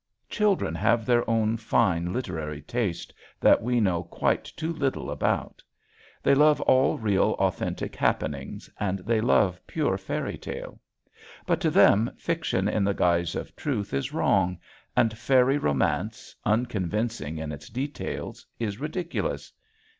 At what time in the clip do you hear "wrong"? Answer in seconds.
14.11-14.57